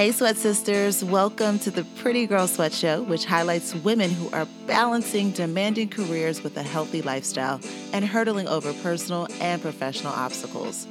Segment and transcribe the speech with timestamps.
[0.00, 4.46] Hey, Sweat Sisters, welcome to the Pretty Girls Sweat Show, which highlights women who are
[4.66, 7.60] balancing demanding careers with a healthy lifestyle
[7.92, 10.86] and hurdling over personal and professional obstacles.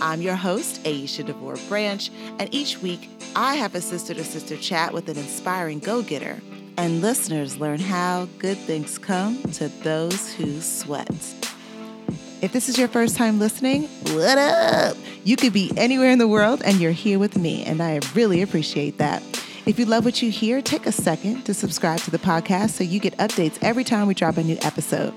[0.00, 4.56] I'm your host, Aeshia DeVore Branch, and each week I have a sister to sister
[4.56, 6.40] chat with an inspiring go getter,
[6.76, 11.41] and listeners learn how good things come to those who sweat.
[12.42, 13.84] If this is your first time listening,
[14.16, 14.96] what up?
[15.22, 18.42] You could be anywhere in the world and you're here with me, and I really
[18.42, 19.22] appreciate that.
[19.64, 22.82] If you love what you hear, take a second to subscribe to the podcast so
[22.82, 25.14] you get updates every time we drop a new episode.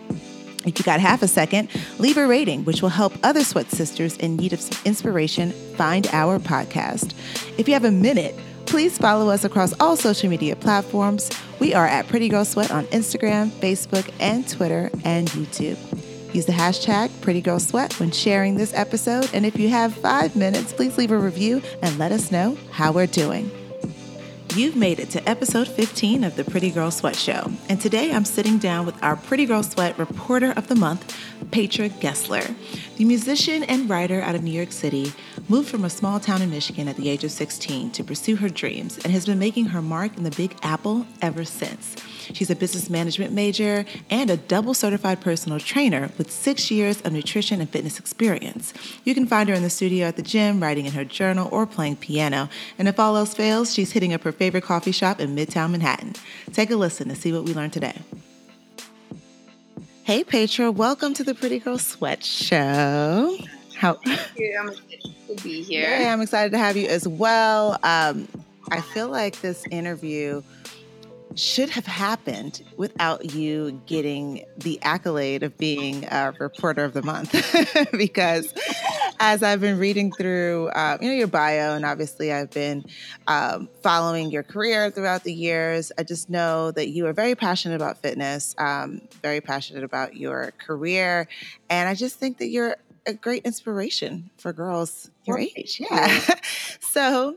[0.67, 4.17] If you got half a second, leave a rating, which will help other sweat sisters
[4.17, 7.15] in need of some inspiration find our podcast.
[7.57, 8.35] If you have a minute,
[8.67, 11.31] please follow us across all social media platforms.
[11.59, 15.79] We are at Pretty Girls Sweat on Instagram, Facebook, and Twitter, and YouTube.
[16.35, 19.29] Use the hashtag PrettyGirlsSweat when sharing this episode.
[19.33, 22.91] And if you have five minutes, please leave a review and let us know how
[22.91, 23.49] we're doing.
[24.53, 27.49] You've made it to episode 15 of the Pretty Girls Sweat Show.
[27.69, 31.17] And today I'm sitting down with our Pretty Girls Sweat Reporter of the Month,
[31.51, 32.53] Paytra Gessler.
[32.97, 35.13] The musician and writer out of New York City
[35.47, 38.49] moved from a small town in Michigan at the age of 16 to pursue her
[38.49, 41.95] dreams and has been making her mark in the Big Apple ever since.
[42.33, 47.13] She's a business management major and a double certified personal trainer with six years of
[47.13, 48.73] nutrition and fitness experience.
[49.03, 51.67] You can find her in the studio at the gym, writing in her journal, or
[51.67, 52.49] playing piano.
[52.79, 56.13] And if all else fails, she's hitting up her favorite coffee shop in Midtown Manhattan.
[56.53, 57.99] Take a listen to see what we learned today.
[60.03, 63.37] Hey, Paytra, welcome to the Pretty Girls Sweat Show.
[63.75, 63.93] How?
[63.93, 64.57] Thank you.
[64.59, 65.89] I'm excited to be here.
[65.89, 67.77] Yeah, I'm excited to have you as well.
[67.83, 68.27] Um,
[68.71, 70.41] I feel like this interview
[71.35, 77.33] should have happened without you getting the accolade of being a reporter of the month
[77.91, 78.53] because
[79.19, 82.85] as i've been reading through uh, you know your bio and obviously i've been
[83.27, 87.75] um, following your career throughout the years i just know that you are very passionate
[87.75, 91.27] about fitness um, very passionate about your career
[91.69, 92.77] and i just think that you're
[93.07, 95.79] a great inspiration for girls your age.
[95.79, 96.19] Yeah.
[96.79, 97.35] so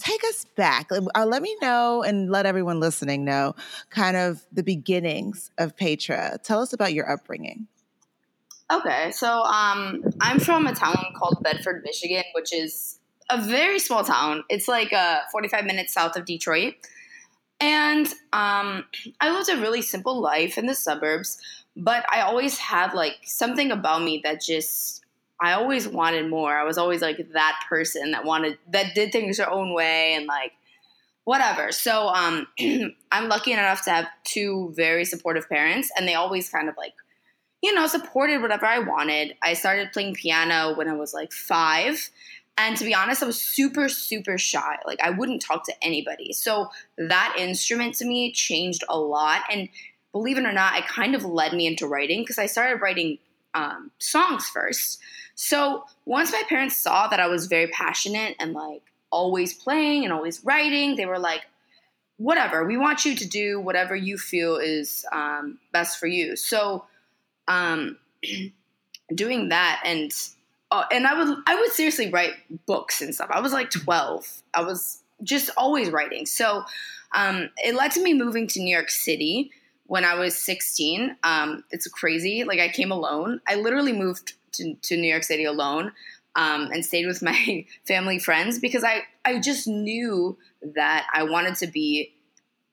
[0.00, 0.90] take us back.
[0.92, 3.54] Uh, let me know and let everyone listening know
[3.90, 6.42] kind of the beginnings of Paytra.
[6.42, 7.66] Tell us about your upbringing.
[8.70, 9.10] Okay.
[9.12, 12.98] So um, I'm from a town called Bedford, Michigan, which is
[13.30, 14.44] a very small town.
[14.48, 16.74] It's like uh, 45 minutes south of Detroit.
[17.60, 18.84] And um,
[19.20, 21.38] I lived a really simple life in the suburbs,
[21.74, 25.05] but I always had like something about me that just
[25.40, 26.56] I always wanted more.
[26.56, 30.26] I was always like that person that wanted that did things their own way and
[30.26, 30.52] like
[31.24, 31.72] whatever.
[31.72, 32.46] So um
[33.12, 36.94] I'm lucky enough to have two very supportive parents and they always kind of like
[37.62, 39.36] you know supported whatever I wanted.
[39.42, 42.10] I started playing piano when I was like 5
[42.58, 44.76] and to be honest, I was super super shy.
[44.86, 46.32] Like I wouldn't talk to anybody.
[46.32, 49.68] So that instrument to me changed a lot and
[50.12, 53.18] believe it or not, it kind of led me into writing because I started writing
[53.54, 54.98] um, songs first.
[55.36, 60.12] So once my parents saw that I was very passionate and like always playing and
[60.12, 61.42] always writing, they were like,
[62.16, 66.36] whatever, we want you to do whatever you feel is um, best for you.
[66.36, 66.86] So
[67.48, 67.98] um,
[69.14, 70.10] doing that and
[70.72, 72.32] uh, and I would I would seriously write
[72.66, 73.30] books and stuff.
[73.30, 74.42] I was like 12.
[74.54, 76.26] I was just always writing.
[76.26, 76.64] So
[77.14, 79.50] um, it led to me moving to New York City
[79.86, 81.16] when I was 16.
[81.22, 82.42] Um, it's crazy.
[82.42, 83.40] Like I came alone.
[83.46, 85.92] I literally moved to, to New York City alone
[86.36, 90.38] um, and stayed with my family friends because I, I just knew
[90.74, 92.12] that I wanted to be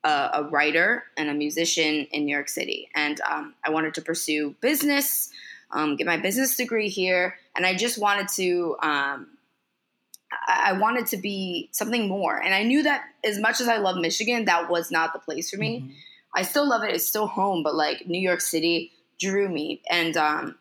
[0.03, 2.89] a, a writer and a musician in New York City.
[2.93, 5.29] And um, I wanted to pursue business,
[5.71, 7.35] um, get my business degree here.
[7.55, 9.27] And I just wanted to, um,
[10.47, 12.41] I wanted to be something more.
[12.41, 15.49] And I knew that as much as I love Michigan, that was not the place
[15.49, 15.79] for me.
[15.79, 15.91] Mm-hmm.
[16.35, 16.93] I still love it.
[16.93, 19.81] It's still home, but like New York City drew me.
[19.89, 20.55] And um,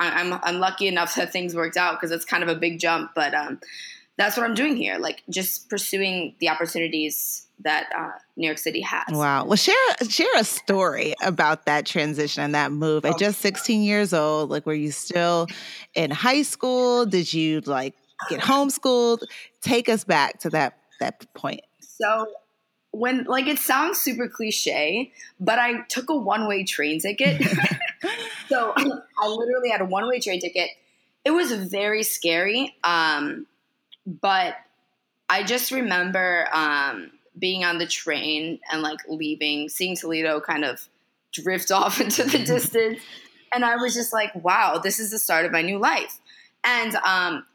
[0.00, 2.56] I, am I'm, I'm lucky enough that things worked out because it's kind of a
[2.56, 3.60] big jump, but um,
[4.16, 4.98] that's what I'm doing here.
[4.98, 9.04] Like just pursuing the opportunities that uh, New York City has.
[9.10, 9.44] Wow.
[9.44, 9.74] Well, share
[10.08, 14.50] share a story about that transition and that move at just 16 years old.
[14.50, 15.46] Like, were you still
[15.94, 17.04] in high school?
[17.06, 17.94] Did you like
[18.28, 19.22] get homeschooled?
[19.60, 21.60] Take us back to that that point.
[21.80, 22.26] So
[22.92, 27.42] when like it sounds super cliche, but I took a one way train ticket.
[28.48, 30.70] so I literally had a one way train ticket.
[31.24, 33.46] It was very scary, um,
[34.06, 34.54] but
[35.28, 40.88] I just remember um, being on the train and like leaving, seeing Toledo kind of
[41.32, 43.00] drift off into the distance,
[43.54, 46.20] and I was just like, "Wow, this is the start of my new life."
[46.64, 47.46] And um,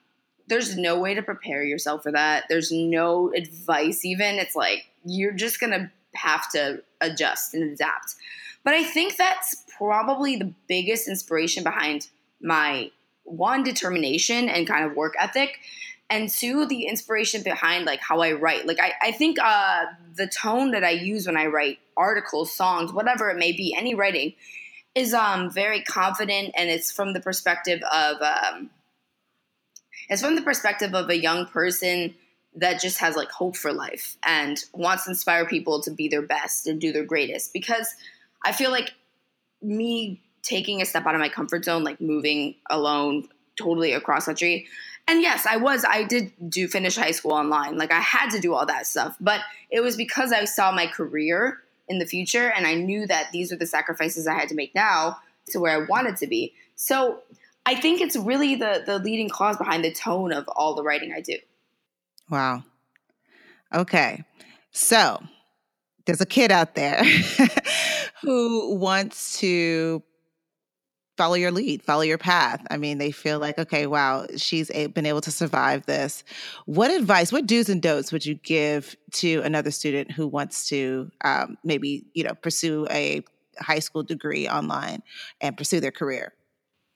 [0.47, 2.45] there's no way to prepare yourself for that.
[2.49, 4.35] There's no advice, even.
[4.35, 8.15] It's like you're just gonna have to adjust and adapt.
[8.63, 12.07] But I think that's probably the biggest inspiration behind
[12.41, 12.91] my
[13.23, 15.59] one determination and kind of work ethic
[16.09, 19.85] and two the inspiration behind like how i write like i, I think uh,
[20.15, 23.95] the tone that i use when i write articles songs whatever it may be any
[23.95, 24.33] writing
[24.93, 28.69] is um very confident and it's from the perspective of um
[30.09, 32.13] it's from the perspective of a young person
[32.55, 36.21] that just has like hope for life and wants to inspire people to be their
[36.21, 37.53] best and do their greatest.
[37.53, 37.87] Because
[38.45, 38.93] i feel like
[39.61, 44.67] me taking a step out of my comfort zone like moving alone totally across country
[45.07, 47.77] and yes i was i did do finish high school online.
[47.77, 50.87] Like i had to do all that stuff but it was because i saw my
[50.87, 54.55] career in the future and i knew that these were the sacrifices i had to
[54.55, 55.17] make now
[55.47, 56.53] to where i wanted to be.
[56.75, 57.19] So
[57.65, 61.13] i think it's really the the leading cause behind the tone of all the writing
[61.15, 61.37] i do
[62.29, 62.63] wow
[63.73, 64.23] okay
[64.71, 65.21] so
[66.05, 67.03] there's a kid out there
[68.21, 70.03] who wants to
[71.17, 72.65] follow your lead, follow your path.
[72.69, 76.23] I mean, they feel like, okay, wow, she's a- been able to survive this.
[76.65, 81.09] What advice, what do's and don'ts would you give to another student who wants to
[81.23, 83.23] um, maybe, you know, pursue a
[83.59, 85.01] high school degree online
[85.39, 86.33] and pursue their career?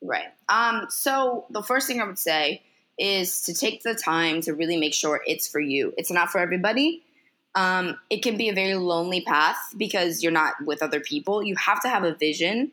[0.01, 0.27] Right.
[0.47, 2.63] Um, so the first thing I would say
[2.99, 5.93] is to take the time to really make sure it's for you.
[5.97, 7.03] It's not for everybody.
[7.55, 11.41] Um, it can be a very lonely path because you're not with other people.
[11.41, 12.71] You have to have a vision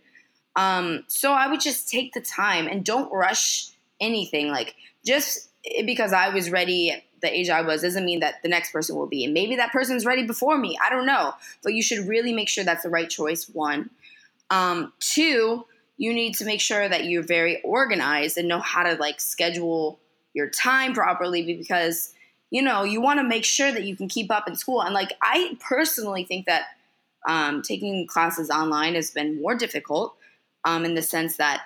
[0.56, 3.68] um, so I would just take the time and don't rush
[4.00, 4.48] anything.
[4.48, 4.74] Like
[5.04, 5.50] just
[5.84, 8.96] because I was ready at the age I was doesn't mean that the next person
[8.96, 9.24] will be.
[9.24, 10.76] And maybe that person's ready before me.
[10.82, 11.34] I don't know.
[11.62, 13.48] But you should really make sure that's the right choice.
[13.48, 13.90] One.
[14.48, 15.66] Um, two,
[15.98, 19.98] you need to make sure that you're very organized and know how to like schedule
[20.36, 22.12] your time properly because
[22.50, 24.82] you know you want to make sure that you can keep up in school.
[24.82, 26.66] And like i personally think that
[27.26, 30.14] um, taking classes online has been more difficult
[30.64, 31.62] um, in the sense that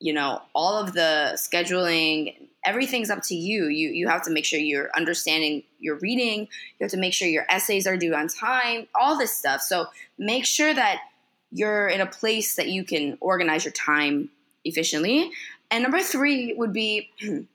[0.00, 2.34] you know all of the scheduling
[2.64, 3.66] everything's up to you.
[3.66, 6.40] You you have to make sure you're understanding your reading.
[6.40, 9.60] You have to make sure your essays are due on time all this stuff.
[9.60, 9.86] So
[10.18, 11.00] make sure that
[11.52, 14.30] you're in a place that you can organize your time
[14.64, 15.30] efficiently.
[15.70, 17.10] And number three would be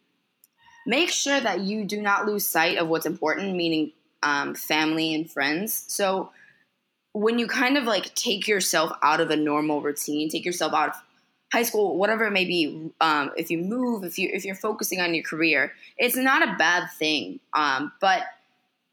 [0.90, 3.92] make sure that you do not lose sight of what's important meaning
[4.24, 6.32] um, family and friends so
[7.14, 10.90] when you kind of like take yourself out of a normal routine, take yourself out
[10.90, 10.96] of
[11.52, 15.02] high school, whatever it may be, um, if you move, if you if you're focusing
[15.02, 17.40] on your career, it's not a bad thing.
[17.54, 18.24] Um, but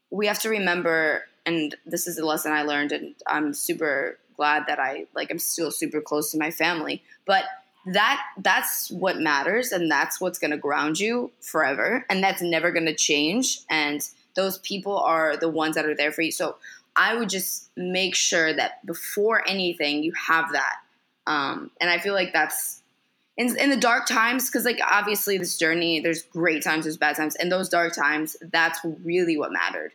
[0.09, 4.65] we have to remember, and this is a lesson I learned, and I'm super glad
[4.67, 7.03] that I like I'm still super close to my family.
[7.25, 7.45] But
[7.87, 12.71] that that's what matters, and that's what's going to ground you forever, and that's never
[12.71, 13.59] going to change.
[13.69, 16.31] And those people are the ones that are there for you.
[16.31, 16.57] So
[16.95, 20.75] I would just make sure that before anything, you have that.
[21.25, 22.81] Um, and I feel like that's
[23.35, 27.15] in, in the dark times, because like obviously this journey, there's great times, there's bad
[27.15, 27.35] times.
[27.35, 29.93] In those dark times, that's really what mattered.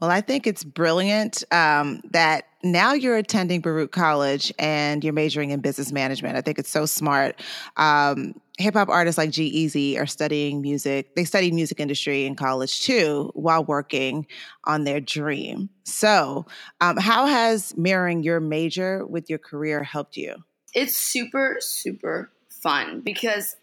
[0.00, 5.50] Well, I think it's brilliant um, that now you're attending Baruch College and you're majoring
[5.50, 6.36] in business management.
[6.36, 7.40] I think it's so smart.
[7.76, 11.16] Um, Hip hop artists like G-Eazy are studying music.
[11.16, 14.26] They studied music industry in college too, while working
[14.64, 15.70] on their dream.
[15.84, 16.44] So,
[16.80, 20.36] um, how has mirroring your major with your career helped you?
[20.74, 23.56] It's super, super fun because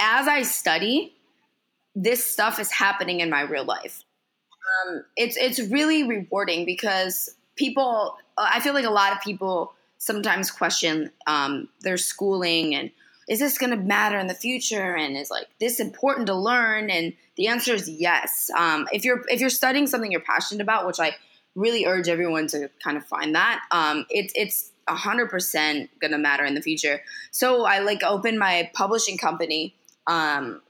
[0.00, 1.14] as I study,
[1.94, 4.04] this stuff is happening in my real life
[4.86, 8.16] um, it's it's really rewarding because people.
[8.36, 12.90] I feel like a lot of people sometimes question um, their schooling and
[13.28, 14.94] is this going to matter in the future?
[14.94, 16.90] And is like this important to learn?
[16.90, 18.50] And the answer is yes.
[18.56, 21.14] Um, if you're if you're studying something you're passionate about which i
[21.54, 26.54] really urge everyone to kind of find that um, it's it's 100% gonna matter in
[26.54, 27.00] the future.
[27.30, 29.74] So i like opened my publishing company
[30.06, 30.60] um,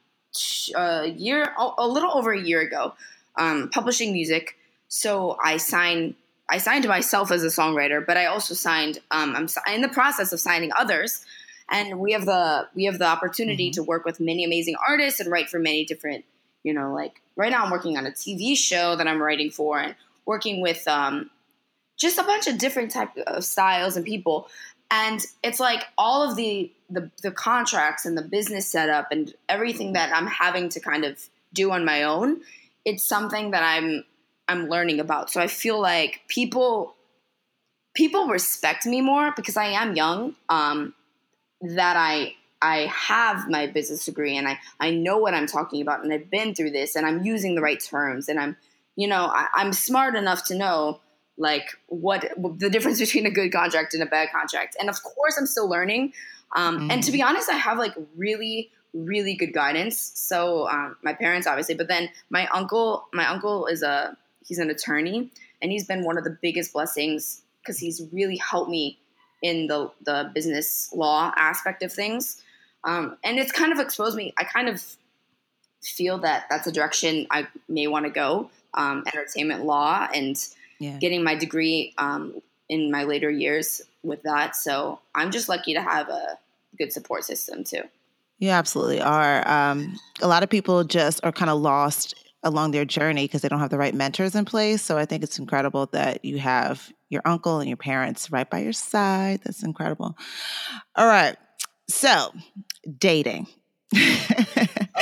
[0.77, 2.95] a year a little over a year ago
[3.39, 4.57] um, publishing music.
[4.89, 6.15] So I signed
[6.49, 8.99] I signed myself as a songwriter, but I also signed.
[9.11, 11.25] Um, I'm in the process of signing others,
[11.71, 13.83] and we have the we have the opportunity mm-hmm.
[13.83, 16.25] to work with many amazing artists and write for many different.
[16.63, 19.79] You know, like right now I'm working on a TV show that I'm writing for,
[19.79, 19.95] and
[20.27, 21.31] working with um,
[21.97, 24.49] just a bunch of different type of styles and people.
[24.91, 29.95] And it's like all of the, the the contracts and the business setup and everything
[29.95, 31.19] that I'm having to kind of
[31.55, 32.43] do on my own
[32.85, 34.05] it's something that I'm
[34.47, 35.31] I'm learning about.
[35.31, 36.95] So I feel like people
[37.95, 40.35] people respect me more because I am young.
[40.49, 40.95] Um,
[41.61, 46.03] that I I have my business degree and I, I know what I'm talking about
[46.03, 48.57] and I've been through this and I'm using the right terms and I'm,
[48.97, 51.01] you know, I, I'm smart enough to know
[51.37, 52.27] like what
[52.59, 54.77] the difference between a good contract and a bad contract.
[54.81, 56.15] And of course, I'm still learning.
[56.57, 56.91] Um, mm-hmm.
[56.91, 57.29] And to be mm-hmm.
[57.29, 60.13] honest, I have like really, really good guidance.
[60.15, 64.71] So um, my parents, obviously, but then my uncle, my uncle is a he's an
[64.71, 68.99] attorney, and he's been one of the biggest blessings because he's really helped me
[69.43, 72.43] in the the business law aspect of things.
[72.85, 74.33] Um, and it's kind of exposed me.
[74.37, 74.85] I kind of
[75.83, 78.51] feel that that's a direction I may want to go.
[78.75, 80.37] Um, entertainment law and
[80.81, 80.99] yeah.
[80.99, 84.57] getting my degree um, in my later years with that.
[84.57, 86.39] So I'm just lucky to have a
[86.77, 87.83] good support system too.
[88.39, 89.47] You absolutely are.
[89.49, 93.49] Um, a lot of people just are kind of lost along their journey because they
[93.49, 94.83] don't have the right mentors in place.
[94.83, 98.59] So I think it's incredible that you have your uncle and your parents right by
[98.61, 99.41] your side.
[99.45, 100.17] That's incredible.
[100.95, 101.37] All right.
[101.89, 102.33] So,
[102.99, 103.47] dating.
[103.95, 104.69] okay.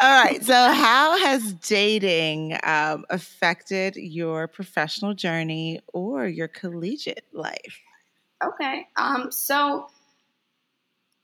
[0.00, 0.42] All right.
[0.42, 7.80] So, how has dating um, affected your professional journey or your collegiate life?
[8.44, 8.86] Okay.
[8.96, 9.30] Um.
[9.30, 9.86] So,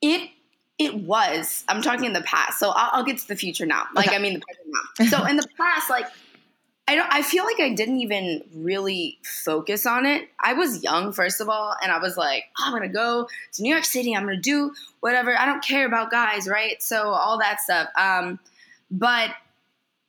[0.00, 0.30] it
[0.78, 1.64] it was.
[1.68, 2.58] I'm talking in the past.
[2.58, 3.84] So I'll, I'll get to the future now.
[3.94, 4.16] Like okay.
[4.16, 5.18] I mean the present now.
[5.18, 6.06] So in the past, like
[6.88, 7.12] I don't.
[7.12, 10.28] I feel like I didn't even really focus on it.
[10.42, 13.62] I was young, first of all, and I was like, oh, I'm gonna go to
[13.62, 14.16] New York City.
[14.16, 15.36] I'm gonna do whatever.
[15.36, 16.82] I don't care about guys, right?
[16.82, 17.88] So all that stuff.
[17.96, 18.40] Um,
[18.90, 19.30] but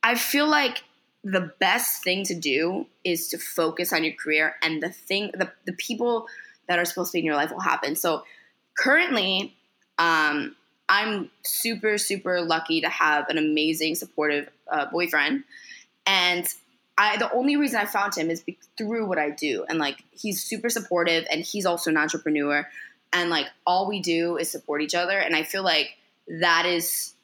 [0.02, 0.82] I feel like
[1.22, 5.52] the best thing to do is to focus on your career, and the thing, the
[5.66, 6.26] the people
[6.66, 7.94] that are supposed to be in your life will happen.
[7.94, 8.24] So
[8.76, 9.56] currently,
[9.98, 10.56] um,
[10.88, 15.44] I'm super super lucky to have an amazing, supportive uh, boyfriend,
[16.06, 16.46] and
[16.98, 20.02] I the only reason I found him is be, through what I do, and like
[20.12, 22.68] he's super supportive, and he's also an entrepreneur,
[23.12, 25.96] and like all we do is support each other, and I feel like
[26.28, 27.14] that is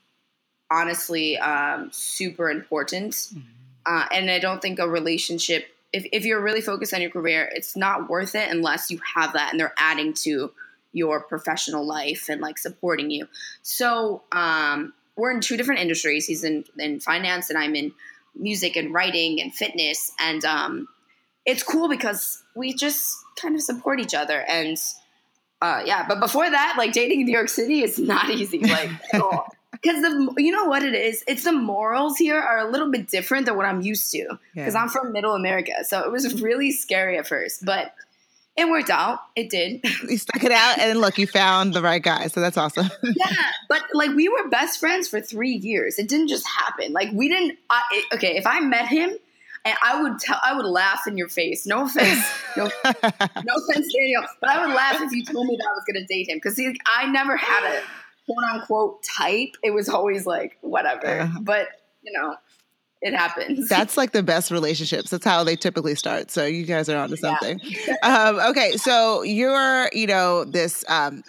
[0.70, 3.40] honestly um, super important, mm-hmm.
[3.86, 5.66] uh, and I don't think a relationship.
[5.92, 9.32] If, if you're really focused on your career, it's not worth it unless you have
[9.32, 10.52] that and they're adding to
[10.92, 13.28] your professional life and like supporting you.
[13.62, 16.26] So um, we're in two different industries.
[16.26, 17.92] He's in, in finance and I'm in
[18.34, 20.10] music and writing and fitness.
[20.18, 20.88] And um,
[21.46, 24.40] it's cool because we just kind of support each other.
[24.40, 24.76] And
[25.62, 28.90] uh, yeah, but before that, like dating in New York City is not easy, like
[29.82, 33.08] Because the you know what it is, it's the morals here are a little bit
[33.08, 34.38] different than what I'm used to.
[34.54, 34.82] Because yeah.
[34.82, 37.94] I'm from Middle America, so it was really scary at first, but
[38.60, 39.20] it worked out.
[39.34, 39.82] It did.
[40.10, 42.26] You stuck it out, and look, you found the right guy.
[42.26, 42.90] So that's awesome.
[43.02, 43.36] yeah,
[43.68, 45.98] but like we were best friends for three years.
[45.98, 46.92] It didn't just happen.
[46.92, 47.58] Like we didn't.
[47.68, 49.10] I, it, okay, if I met him,
[49.64, 51.66] and I would tell, I would laugh in your face.
[51.66, 52.24] No offense,
[52.56, 55.84] no, no offense, Daniel, but I would laugh if you told me that I was
[55.86, 57.82] going to date him because I never had a
[58.26, 59.56] quote unquote type.
[59.62, 61.20] It was always like whatever.
[61.20, 61.68] Uh, but
[62.02, 62.36] you know,
[63.02, 63.68] it happens.
[63.68, 65.10] That's like the best relationships.
[65.10, 66.30] That's how they typically start.
[66.30, 67.60] So you guys are onto something.
[67.62, 67.94] Yeah.
[68.02, 71.22] um, okay, so you're, you know, this um,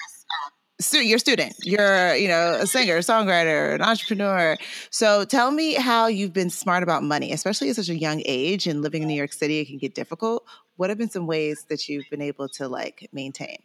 [0.82, 1.54] stu- you're student.
[1.64, 4.58] You're, you know, a singer, a songwriter, an entrepreneur.
[4.90, 8.68] So tell me how you've been smart about money, especially at such a young age
[8.68, 9.60] and living in New York City.
[9.60, 10.46] It can get difficult.
[10.76, 13.58] What have been some ways that you've been able to like maintain?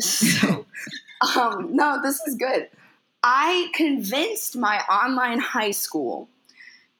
[0.00, 0.64] So,
[1.36, 2.68] um, no, this is good.
[3.22, 6.30] I convinced my online high school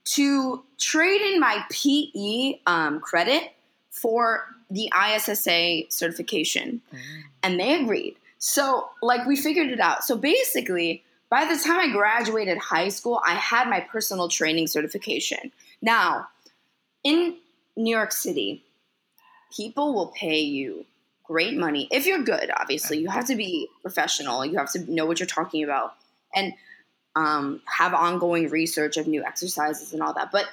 [0.04, 3.52] to trade in my PE um, credit
[3.90, 6.80] for the ISSA certification.
[6.92, 6.98] Mm.
[7.42, 8.16] And they agreed.
[8.38, 10.04] So, like, we figured it out.
[10.04, 15.52] So, basically, by the time I graduated high school, I had my personal training certification.
[15.82, 16.28] Now,
[17.04, 17.36] in
[17.76, 18.64] New York City,
[19.54, 20.86] people will pay you
[21.24, 22.98] great money if you're good, obviously.
[22.98, 25.94] You have to be professional, you have to know what you're talking about.
[26.34, 26.52] And
[27.16, 30.30] um, have ongoing research of new exercises and all that.
[30.30, 30.46] But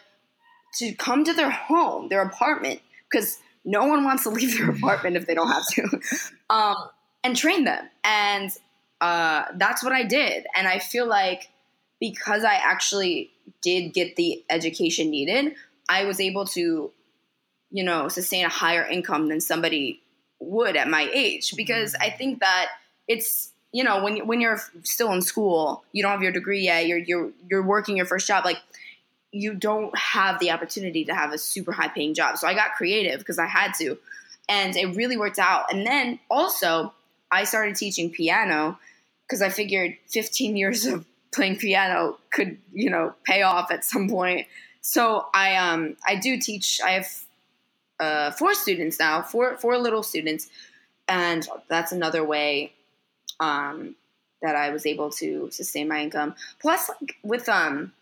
[0.79, 5.15] to come to their home, their apartment, because no one wants to leave their apartment
[5.15, 5.99] if they don't have to,
[6.49, 6.75] um,
[7.23, 7.89] and train them.
[8.03, 8.51] And
[9.01, 10.45] uh, that's what I did.
[10.55, 11.49] And I feel like
[11.99, 15.55] because I actually did get the education needed,
[15.89, 16.91] I was able to,
[17.71, 20.01] you know, sustain a higher income than somebody
[20.39, 21.53] would at my age.
[21.55, 22.67] Because I think that
[23.07, 26.87] it's you know when when you're still in school, you don't have your degree yet.
[26.87, 28.43] You're you're you're working your first job.
[28.43, 28.57] Like
[29.31, 32.37] you don't have the opportunity to have a super high paying job.
[32.39, 33.99] So I got creative because I had to,
[34.49, 35.71] and it really worked out.
[35.71, 36.91] And then also
[37.29, 38.79] I started teaching piano
[39.27, 44.09] because I figured 15 years of playing piano could you know pay off at some
[44.09, 44.47] point.
[44.81, 46.81] So I um I do teach.
[46.83, 47.07] I have
[47.99, 50.49] uh, four students now, four four little students,
[51.07, 52.73] and that's another way
[53.39, 53.95] um,
[54.41, 56.35] that I was able to sustain my income.
[56.59, 57.93] Plus, like, with um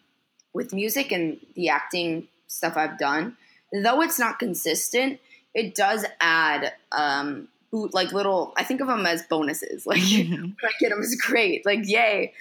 [0.54, 3.38] with music and the acting stuff I've done,
[3.72, 5.20] though it's not consistent,
[5.54, 8.54] it does add um like little.
[8.58, 9.86] I think of them as bonuses.
[9.88, 10.52] Like mm-hmm.
[10.64, 11.66] I get them is great.
[11.66, 12.34] Like yay,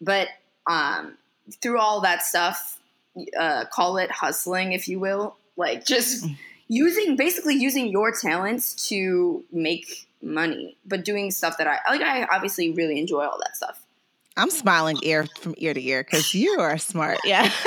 [0.00, 0.28] but
[0.66, 1.16] um
[1.62, 2.80] through all that stuff,
[3.38, 5.36] uh, call it hustling, if you will.
[5.56, 6.36] Like just mm.
[6.68, 12.02] using basically using your talents to make money, but doing stuff that I like.
[12.02, 13.82] I obviously really enjoy all that stuff.
[14.36, 17.18] I'm smiling ear from ear to ear because you are smart.
[17.24, 17.50] Yeah.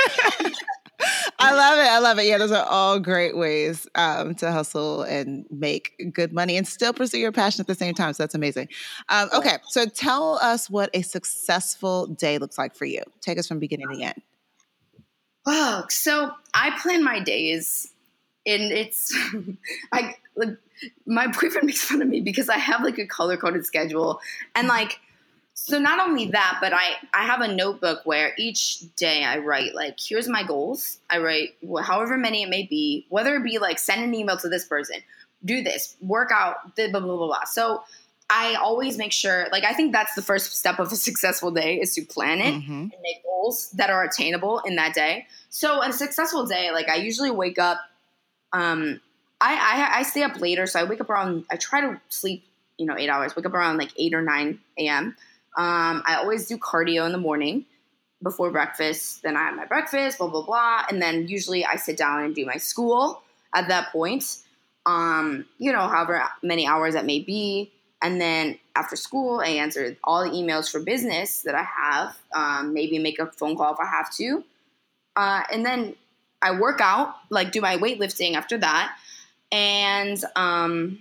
[1.41, 1.89] I love it.
[1.89, 2.25] I love it.
[2.25, 6.91] Yeah, those are all great ways um, to hustle and make good money and still
[6.91, 8.11] pursue your passion at the same time.
[8.13, 8.67] So that's amazing.
[9.07, 13.01] Um, okay, so tell us what a successful day looks like for you.
[13.21, 14.21] Take us from beginning to end.
[15.45, 17.93] Oh, so I plan my days,
[18.45, 19.15] and it's
[19.93, 20.57] I like
[21.05, 24.19] my boyfriend makes fun of me because I have like a color coded schedule,
[24.55, 24.99] and like
[25.53, 29.75] so not only that, but I I have a notebook where each day I write
[29.75, 30.99] like here's my goals.
[31.09, 31.49] I write
[31.83, 34.97] however many it may be, whether it be like send an email to this person,
[35.43, 37.27] do this, work out, blah blah blah blah.
[37.27, 37.43] blah.
[37.45, 37.83] So
[38.29, 41.79] I always make sure like I think that's the first step of a successful day
[41.79, 42.71] is to plan it mm-hmm.
[42.71, 45.27] and make goals that are attainable in that day.
[45.49, 47.79] So a successful day, like I usually wake up
[48.53, 49.01] um
[49.41, 52.43] I, I I stay up later, so I wake up around I try to sleep,
[52.77, 55.15] you know, eight hours, wake up around like eight or nine AM
[55.57, 57.65] um, I always do cardio in the morning
[58.23, 59.23] before breakfast.
[59.23, 60.85] Then I have my breakfast, blah, blah, blah.
[60.89, 63.21] And then usually I sit down and do my school
[63.53, 64.37] at that point,
[64.85, 67.71] um, you know, however many hours that may be.
[68.01, 72.73] And then after school, I answer all the emails for business that I have, um,
[72.73, 74.43] maybe make a phone call if I have to.
[75.17, 75.95] Uh, and then
[76.41, 78.95] I work out, like do my weightlifting after that.
[79.51, 80.99] And um,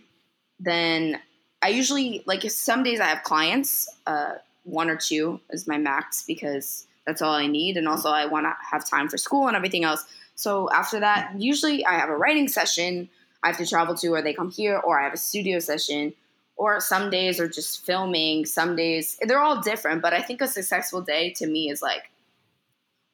[0.58, 1.20] then
[1.62, 3.88] I usually, like, some days I have clients.
[4.06, 7.76] Uh, one or two is my max because that's all I need.
[7.76, 10.04] And also, I want to have time for school and everything else.
[10.34, 13.08] So after that, usually I have a writing session
[13.42, 16.12] I have to travel to, or they come here, or I have a studio session,
[16.56, 18.46] or some days are just filming.
[18.46, 22.10] Some days they're all different, but I think a successful day to me is like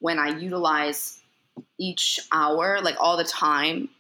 [0.01, 1.21] when I utilize
[1.79, 3.91] each hour, like all the time,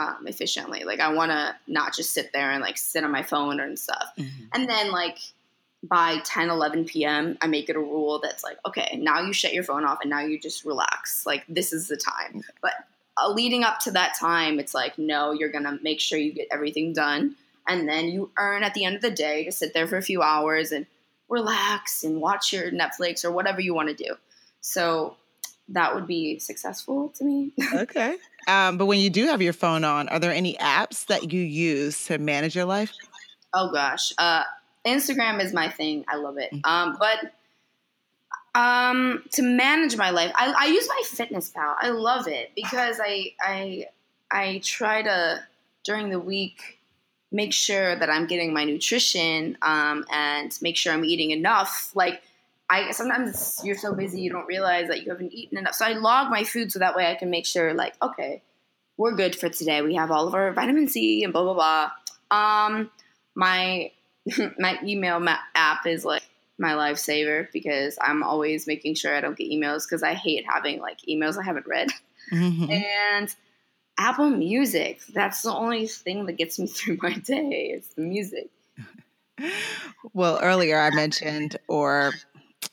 [0.00, 0.84] um, efficiently.
[0.84, 3.78] Like I want to not just sit there and like sit on my phone and
[3.78, 4.08] stuff.
[4.18, 4.44] Mm-hmm.
[4.54, 5.18] And then like
[5.82, 9.54] by 10 11 p.m i make it a rule that's like okay now you shut
[9.54, 11.24] your phone off and now you just relax.
[11.24, 12.42] Like this is the time.
[12.60, 12.72] But
[13.16, 16.48] uh, leading up to that time it's like no you're gonna make sure you get
[16.50, 17.36] everything done.
[17.68, 20.02] And then you earn at the end of the day to sit there for a
[20.02, 20.86] few hours and
[21.28, 24.16] relax and watch your netflix or whatever you want to do.
[24.60, 25.16] So
[25.68, 27.52] that would be successful to me.
[27.74, 28.16] Okay
[28.48, 31.40] um, but when you do have your phone on are there any apps that you
[31.40, 32.92] use to manage your life
[33.54, 34.44] oh gosh uh,
[34.84, 36.04] Instagram is my thing.
[36.08, 36.52] I love it.
[36.52, 36.64] Mm-hmm.
[36.64, 37.32] Um, but
[38.58, 41.76] um, to manage my life, I, I use MyFitnessPal.
[41.78, 43.86] I love it because I I
[44.30, 45.42] I try to
[45.84, 46.78] during the week
[47.32, 51.92] make sure that I'm getting my nutrition um, and make sure I'm eating enough.
[51.94, 52.22] Like
[52.70, 55.74] I sometimes you're so busy you don't realize that you haven't eaten enough.
[55.74, 58.42] So I log my food so that way I can make sure like okay,
[58.96, 59.82] we're good for today.
[59.82, 61.90] We have all of our vitamin C and blah blah blah.
[62.30, 62.90] Um,
[63.34, 63.90] my
[64.58, 65.22] my email
[65.54, 66.22] app is like
[66.58, 70.80] my lifesaver because I'm always making sure I don't get emails because I hate having
[70.80, 71.88] like emails I haven't read.
[72.32, 72.70] Mm-hmm.
[72.70, 73.34] And
[73.98, 77.72] Apple Music, that's the only thing that gets me through my day.
[77.74, 78.50] It's the music.
[80.12, 82.12] well, earlier I mentioned or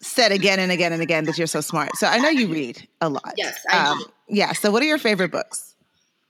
[0.01, 1.95] said again and again and again that you're so smart.
[1.95, 3.33] So I know you read a lot.
[3.37, 4.05] Yes, I um, do.
[4.29, 4.53] Yeah.
[4.53, 5.75] So what are your favorite books?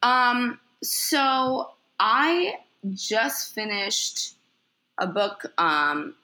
[0.03, 2.55] Um, so I
[2.93, 4.35] just finished
[4.97, 5.51] a book.
[5.57, 6.15] Um,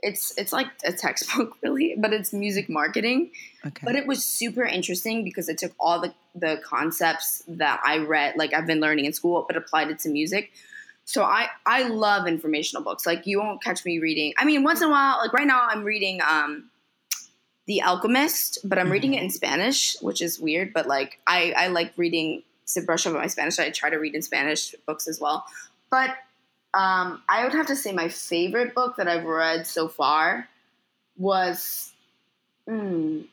[0.00, 3.30] it's it's like a textbook really, but it's music marketing.
[3.66, 3.82] Okay.
[3.84, 8.36] But it was super interesting because it took all the the concepts that I read,
[8.36, 10.52] like I've been learning in school, but applied it to music.
[11.06, 13.06] So I I love informational books.
[13.06, 14.34] Like you won't catch me reading.
[14.36, 16.70] I mean, once in a while, like right now, I'm reading um,
[17.66, 18.92] The Alchemist, but I'm mm-hmm.
[18.92, 20.72] reading it in Spanish, which is weird.
[20.72, 23.58] But like I I like reading to brush up on my Spanish.
[23.58, 25.44] I try to read in Spanish books as well.
[25.90, 26.10] But
[26.74, 30.48] um, I would have to say my favorite book that I've read so far
[31.16, 31.92] was
[32.68, 33.24] mm,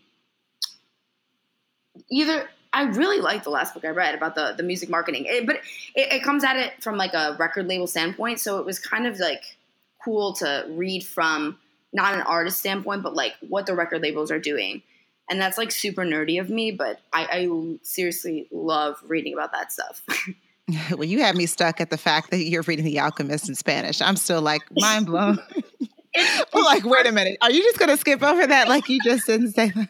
[2.10, 5.46] either I really liked the last book I read about the the music marketing, it,
[5.46, 5.58] but
[5.96, 9.08] it, it, comes at it from like a record label standpoint, so it was kind
[9.08, 9.58] of like
[10.04, 11.58] cool to read from
[11.94, 14.82] not an artist standpoint, but like what the record labels are doing,
[15.30, 19.72] and that's like super nerdy of me, but I, I seriously love reading about that
[19.72, 20.02] stuff.
[20.92, 24.02] well, you had me stuck at the fact that you're reading The Alchemist in Spanish.
[24.02, 25.40] I'm still like mind blown.
[26.14, 27.38] it's, like, wait a minute.
[27.42, 29.88] Are you just gonna skip over that like you just didn't say that?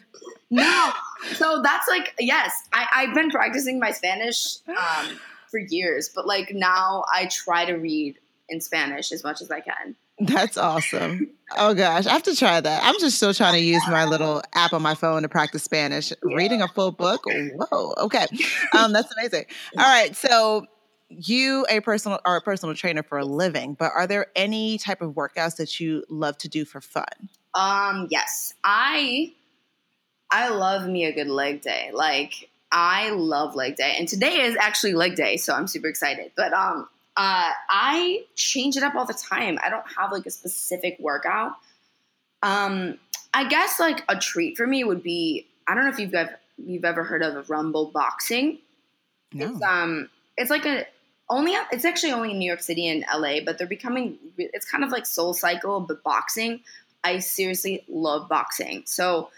[0.50, 0.92] No.
[1.34, 5.18] So that's like yes, I, I've been practicing my Spanish um,
[5.50, 9.60] for years, but like now I try to read in Spanish as much as I
[9.60, 9.96] can.
[10.18, 11.30] That's awesome.
[11.56, 12.82] Oh gosh, I have to try that.
[12.84, 16.10] I'm just still trying to use my little app on my phone to practice Spanish.
[16.10, 16.36] Yeah.
[16.36, 18.26] Reading a full book, whoa, okay,
[18.76, 19.44] um, that's amazing.
[19.76, 20.66] All right, so
[21.08, 25.02] you a personal are a personal trainer for a living, but are there any type
[25.02, 27.28] of workouts that you love to do for fun?
[27.54, 29.32] Um, yes, I
[30.30, 31.90] I love me a good leg day.
[31.92, 36.32] Like I love leg day, and today is actually leg day, so I'm super excited.
[36.34, 39.58] But um, uh, I change it up all the time.
[39.62, 41.52] I don't have like a specific workout.
[42.42, 42.98] Um,
[43.34, 46.38] I guess like a treat for me would be I don't know if you've ever
[46.58, 48.58] you've ever heard of Rumble Boxing.
[49.32, 49.50] No.
[49.50, 50.86] It's um it's like a
[51.30, 54.84] only it's actually only in New York City and LA, but they're becoming it's kind
[54.84, 56.60] of like SoulCycle but boxing.
[57.04, 58.82] I seriously love boxing.
[58.86, 59.30] So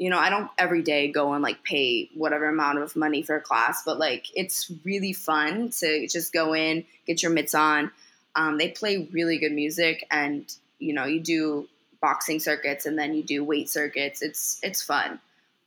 [0.00, 3.36] you know, I don't every day go and like pay whatever amount of money for
[3.36, 7.92] a class, but like it's really fun to just go in, get your mitts on.
[8.34, 11.68] Um, they play really good music, and you know, you do
[12.00, 14.22] boxing circuits and then you do weight circuits.
[14.22, 15.20] It's it's fun.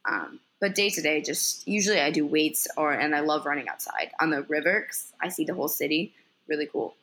[0.06, 3.69] Um, but day to day, just usually I do weights or and I love running
[3.69, 6.12] outside on the river because I see the whole city.
[6.48, 6.96] Really cool.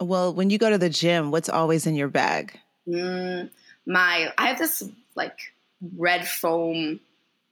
[0.00, 2.58] Well, when you go to the gym, what's always in your bag?
[2.88, 3.48] Mm,
[3.86, 4.82] my I have this
[5.14, 5.52] like
[5.96, 7.00] red foam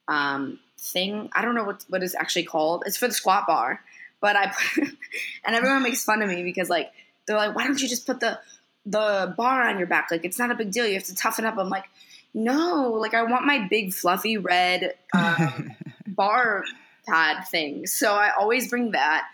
[0.08, 1.30] um, thing.
[1.32, 2.84] I don't know what what is actually called.
[2.86, 3.80] It's for the squat bar,
[4.20, 4.88] but I put,
[5.44, 6.92] and everyone makes fun of me because like
[7.26, 8.38] they're like, why don't you just put the
[8.86, 10.08] the bar on your back?
[10.10, 10.86] Like it's not a big deal.
[10.86, 11.56] You have to toughen up.
[11.58, 11.86] I'm like,
[12.34, 15.72] no, like I want my big fluffy red um,
[16.06, 16.64] bar
[17.06, 17.86] pad thing.
[17.86, 19.26] So I always bring that.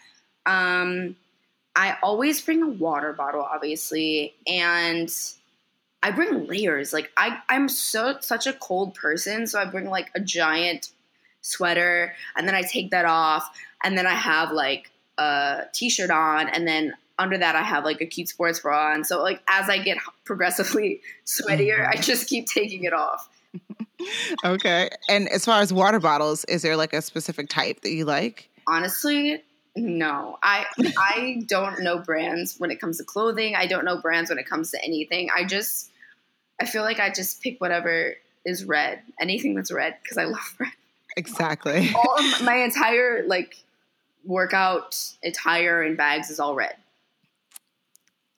[0.46, 1.16] Um,
[1.76, 5.10] I always bring a water bottle, obviously, and
[6.02, 6.92] I bring layers.
[6.92, 10.90] Like I, I'm so such a cold person, so I bring like a giant
[11.42, 13.50] sweater, and then I take that off,
[13.82, 18.00] and then I have like a t-shirt on, and then under that I have like
[18.00, 19.04] a cute sports bra on.
[19.04, 22.02] So like as I get progressively sweatier, I mm-hmm.
[22.02, 23.28] just keep taking it off.
[24.44, 24.88] okay.
[25.08, 28.48] And as far as water bottles, is there like a specific type that you like?
[28.66, 29.42] Honestly,
[29.76, 30.64] no, I
[30.98, 33.54] I don't know brands when it comes to clothing.
[33.54, 35.28] I don't know brands when it comes to anything.
[35.34, 35.90] I just
[36.60, 40.56] I feel like I just pick whatever is red, anything that's red because I love
[40.58, 40.72] red.
[41.16, 41.90] Exactly.
[41.94, 43.56] All my entire like
[44.24, 46.74] workout attire and bags is all red.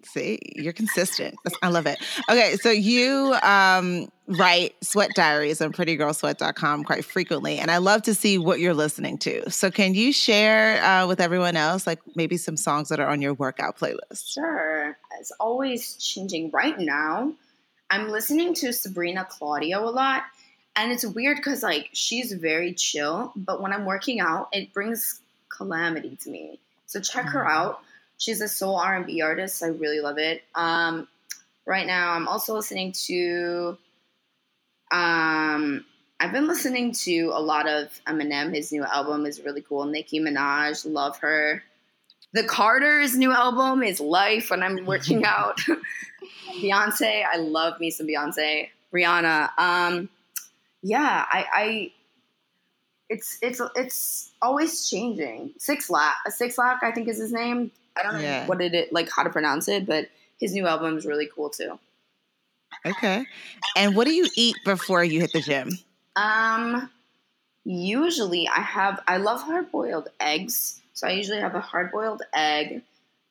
[0.05, 1.37] See, you're consistent.
[1.63, 1.99] I love it.
[2.29, 8.15] Okay, so you um, write sweat diaries on prettygirlssweat.com quite frequently, and I love to
[8.15, 9.49] see what you're listening to.
[9.51, 13.23] So, can you share uh, with everyone else, like maybe some songs that are on
[13.23, 14.33] your workout playlist?
[14.33, 14.97] Sure.
[15.21, 16.51] It's always changing.
[16.51, 17.33] Right now,
[17.91, 20.25] I'm listening to Sabrina Claudio a lot,
[20.75, 25.21] and it's weird because like she's very chill, but when I'm working out, it brings
[25.49, 26.59] calamity to me.
[26.87, 27.51] So check her mm-hmm.
[27.51, 27.81] out
[28.23, 29.59] She's a soul R and B artist.
[29.59, 30.45] So I really love it.
[30.55, 31.09] Um,
[31.67, 33.77] right now, I'm also listening to.
[34.93, 35.85] Um,
[36.21, 38.55] I've been listening to a lot of Eminem.
[38.55, 39.87] His new album is really cool.
[39.87, 41.65] Nicki Minaj, love her.
[42.33, 45.59] The Carter's new album is Life when I'm working out.
[46.61, 48.69] Beyonce, I love me some Beyonce.
[48.95, 49.59] Rihanna.
[49.59, 50.09] Um,
[50.81, 51.93] yeah, I, I
[53.09, 55.55] it's it's it's always changing.
[55.59, 57.73] Six Lack, Six Lack, I think is his name.
[57.97, 58.47] I don't know yeah.
[58.47, 61.79] what it like how to pronounce it, but his new album is really cool too.
[62.85, 63.25] Okay.
[63.77, 65.71] And what do you eat before you hit the gym?
[66.17, 66.91] Um
[67.65, 70.81] usually I have I love hard boiled eggs.
[70.95, 72.83] So I usually have a hard boiled egg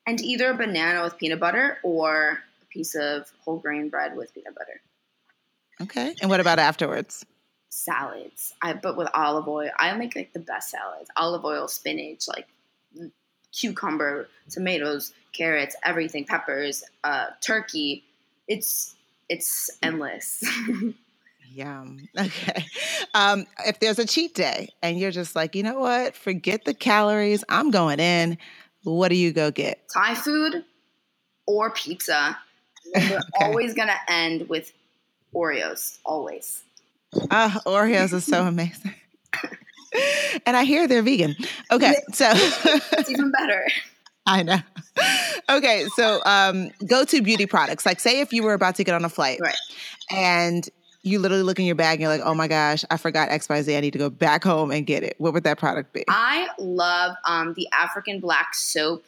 [0.06, 4.34] and either a banana with peanut butter or a piece of whole grain bread with
[4.34, 4.80] peanut butter.
[5.80, 6.14] Okay.
[6.20, 7.24] And what about afterwards?
[7.68, 8.54] Salads.
[8.62, 9.70] I but with olive oil.
[9.76, 11.10] I make like the best salads.
[11.16, 12.46] Olive oil, spinach, like
[13.52, 18.04] cucumber, tomatoes, carrots, everything, peppers, uh, turkey.
[18.48, 18.94] It's
[19.28, 20.42] it's endless.
[21.54, 22.08] Yum.
[22.18, 22.64] Okay.
[23.14, 26.72] Um, if there's a cheat day and you're just like, you know what, forget the
[26.72, 28.38] calories, I'm going in.
[28.84, 29.86] What do you go get?
[29.92, 30.64] Thai food
[31.46, 32.38] or pizza.
[32.94, 33.20] We're okay.
[33.40, 34.72] always gonna end with
[35.34, 35.98] Oreos.
[36.04, 36.62] Always.
[37.30, 38.94] Ah, uh, Oreos is so amazing.
[40.46, 41.36] and I hear they're vegan.
[41.70, 43.66] Okay, so it's even better.
[44.26, 44.58] I know.
[45.50, 47.84] Okay, so um, go to beauty products.
[47.84, 49.56] Like, say if you were about to get on a flight, right,
[50.10, 50.68] and
[51.02, 53.48] you literally look in your bag and you're like, oh my gosh, I forgot X
[53.48, 53.76] Y Z.
[53.76, 55.16] I need to go back home and get it.
[55.18, 56.04] What would that product be?
[56.08, 59.04] I love um, the African Black Soap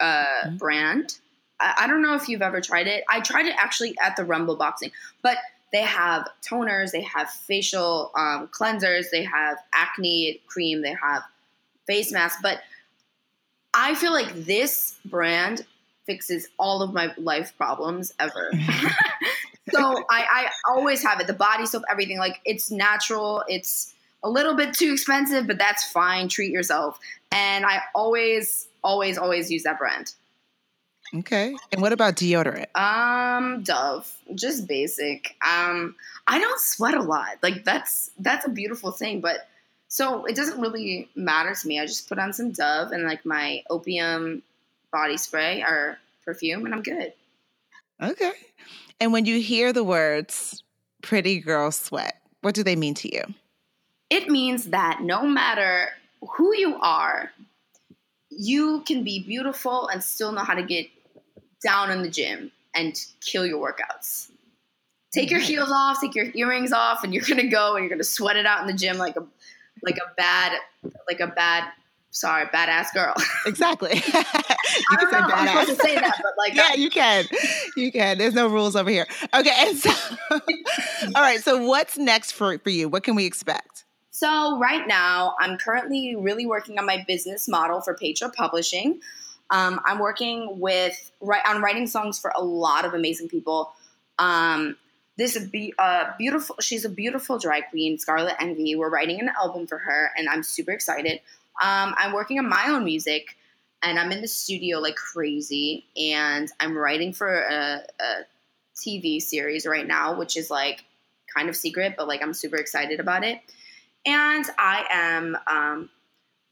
[0.00, 0.56] uh, mm-hmm.
[0.56, 1.18] brand.
[1.60, 3.04] I, I don't know if you've ever tried it.
[3.08, 4.90] I tried it actually at the Rumble Boxing,
[5.22, 5.36] but
[5.72, 11.22] they have toners, they have facial um, cleansers, they have acne cream, they have
[11.86, 12.40] face masks.
[12.42, 12.60] But
[13.74, 15.66] I feel like this brand
[16.06, 18.50] fixes all of my life problems ever.
[19.70, 21.26] so I, I always have it.
[21.26, 22.18] The body soap, everything.
[22.18, 23.44] Like it's natural.
[23.48, 26.28] It's a little bit too expensive, but that's fine.
[26.28, 26.98] Treat yourself.
[27.32, 30.14] And I always, always, always use that brand.
[31.14, 31.54] Okay.
[31.72, 32.74] And what about deodorant?
[32.76, 35.36] Um, Dove, just basic.
[35.46, 35.94] Um,
[36.26, 37.38] I don't sweat a lot.
[37.42, 39.48] Like that's that's a beautiful thing, but
[39.88, 41.80] so it doesn't really matter to me.
[41.80, 44.42] I just put on some Dove and like my opium
[44.92, 47.12] body spray or perfume, and I'm good.
[48.02, 48.32] Okay.
[49.00, 50.62] And when you hear the words
[51.02, 53.22] "pretty girl sweat," what do they mean to you?
[54.10, 55.90] It means that no matter
[56.36, 57.30] who you are,
[58.36, 60.86] you can be beautiful and still know how to get
[61.62, 64.30] down in the gym and kill your workouts.
[65.12, 68.04] Take your heels off, take your earrings off, and you're gonna go and you're gonna
[68.04, 69.26] sweat it out in the gym like a
[69.82, 70.52] like a bad
[71.08, 71.64] like a bad
[72.10, 73.14] sorry badass girl.
[73.46, 73.94] Exactly.
[73.94, 77.26] you I don't know if I'm supposed to say that, but like yeah, you can,
[77.76, 78.18] you can.
[78.18, 79.06] There's no rules over here.
[79.32, 79.90] Okay, and so
[81.14, 81.40] all right.
[81.40, 82.88] So what's next for for you?
[82.88, 83.75] What can we expect?
[84.16, 89.02] So right now, I'm currently really working on my business model for Paytra Publishing.
[89.50, 93.74] Um, I'm working with on writing songs for a lot of amazing people.
[94.18, 94.78] Um,
[95.18, 96.56] this be uh, beautiful.
[96.62, 98.74] She's a beautiful drag queen, Scarlet Envy.
[98.74, 101.20] We're writing an album for her, and I'm super excited.
[101.62, 103.36] Um, I'm working on my own music,
[103.82, 105.84] and I'm in the studio like crazy.
[105.94, 108.14] And I'm writing for a, a
[108.76, 110.86] TV series right now, which is like
[111.36, 113.40] kind of secret, but like I'm super excited about it.
[114.06, 115.90] And I am um,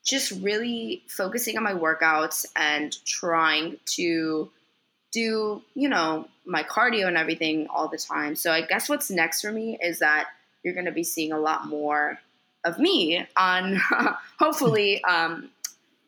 [0.05, 4.51] just really focusing on my workouts and trying to
[5.13, 8.35] do, you know, my cardio and everything all the time.
[8.35, 10.27] So I guess what's next for me is that
[10.63, 12.19] you're going to be seeing a lot more
[12.65, 13.81] of me on
[14.39, 15.51] hopefully um,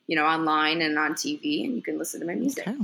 [0.07, 2.67] you know online and on TV and you can listen to my music.
[2.67, 2.77] Okay.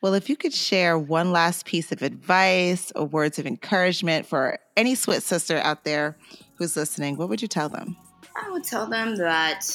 [0.00, 4.58] Well, if you could share one last piece of advice or words of encouragement for
[4.76, 6.16] any Sweat sister out there
[6.62, 7.96] who's listening, what would you tell them?
[8.36, 9.66] I would tell them that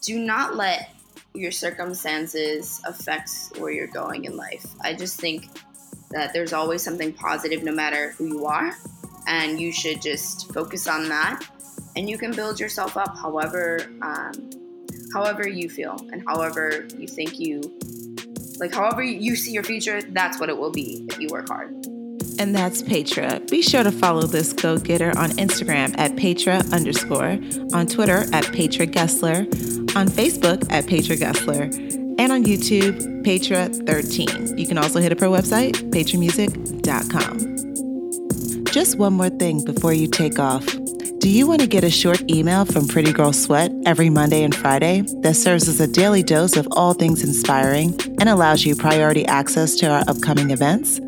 [0.00, 0.90] do not let
[1.34, 4.66] your circumstances affect where you're going in life.
[4.80, 5.48] I just think
[6.10, 8.74] that there's always something positive no matter who you are,
[9.26, 11.42] and you should just focus on that.
[11.94, 14.50] And you can build yourself up however, um,
[15.12, 17.60] however you feel, and however you think you,
[18.58, 20.00] like however you see your future.
[20.00, 21.97] That's what it will be if you work hard
[22.38, 23.48] and that's Paytra.
[23.50, 27.38] Be sure to follow this go getter on Instagram at Paytra underscore,
[27.76, 29.40] on Twitter at Paytra Gessler,
[29.96, 31.74] on Facebook at Paytra Gessler,
[32.18, 34.58] and on YouTube, Paytra13.
[34.58, 38.64] You can also hit up her website, paytramusic.com.
[38.66, 40.66] Just one more thing before you take off.
[41.18, 44.54] Do you want to get a short email from Pretty Girls Sweat every Monday and
[44.54, 49.26] Friday that serves as a daily dose of all things inspiring and allows you priority
[49.26, 51.00] access to our upcoming events?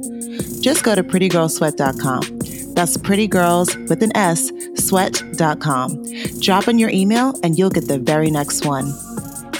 [0.61, 2.75] Just go to prettygirlssweat.com.
[2.75, 6.05] That's prettygirls with an S, sweat.com.
[6.40, 8.92] Drop in your email and you'll get the very next one.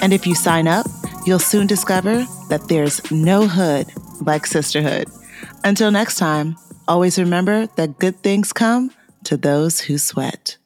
[0.00, 0.86] And if you sign up,
[1.26, 3.86] you'll soon discover that there's no hood
[4.20, 5.08] like sisterhood.
[5.64, 6.56] Until next time,
[6.88, 8.90] always remember that good things come
[9.24, 10.56] to those who sweat.